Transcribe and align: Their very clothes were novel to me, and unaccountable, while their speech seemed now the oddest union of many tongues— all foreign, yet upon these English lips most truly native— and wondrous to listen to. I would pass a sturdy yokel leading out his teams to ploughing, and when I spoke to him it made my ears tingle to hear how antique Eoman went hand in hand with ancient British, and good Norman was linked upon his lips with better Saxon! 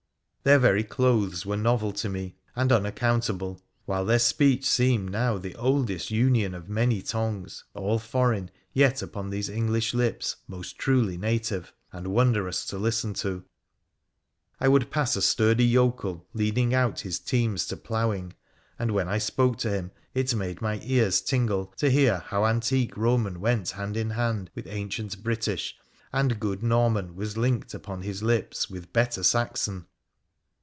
Their 0.43 0.57
very 0.57 0.83
clothes 0.83 1.45
were 1.45 1.55
novel 1.55 1.91
to 1.93 2.09
me, 2.09 2.35
and 2.55 2.71
unaccountable, 2.71 3.61
while 3.85 4.03
their 4.05 4.17
speech 4.17 4.65
seemed 4.65 5.11
now 5.11 5.37
the 5.37 5.53
oddest 5.55 6.09
union 6.09 6.55
of 6.55 6.67
many 6.67 7.03
tongues— 7.03 7.63
all 7.75 7.99
foreign, 7.99 8.49
yet 8.73 9.03
upon 9.03 9.29
these 9.29 9.49
English 9.51 9.93
lips 9.93 10.37
most 10.47 10.79
truly 10.79 11.15
native— 11.15 11.73
and 11.93 12.07
wondrous 12.07 12.65
to 12.65 12.79
listen 12.79 13.13
to. 13.13 13.43
I 14.59 14.67
would 14.67 14.89
pass 14.89 15.15
a 15.15 15.21
sturdy 15.21 15.63
yokel 15.65 16.25
leading 16.33 16.73
out 16.73 17.01
his 17.01 17.19
teams 17.19 17.67
to 17.67 17.77
ploughing, 17.77 18.33
and 18.79 18.89
when 18.95 19.07
I 19.07 19.19
spoke 19.19 19.59
to 19.59 19.69
him 19.69 19.91
it 20.15 20.33
made 20.33 20.59
my 20.59 20.79
ears 20.81 21.21
tingle 21.21 21.67
to 21.77 21.91
hear 21.91 22.17
how 22.17 22.47
antique 22.47 22.95
Eoman 22.95 23.37
went 23.37 23.69
hand 23.69 23.95
in 23.95 24.09
hand 24.09 24.49
with 24.55 24.65
ancient 24.65 25.21
British, 25.21 25.77
and 26.11 26.39
good 26.39 26.63
Norman 26.63 27.15
was 27.15 27.37
linked 27.37 27.75
upon 27.75 28.01
his 28.01 28.23
lips 28.23 28.71
with 28.71 28.91
better 28.91 29.21
Saxon! 29.21 29.85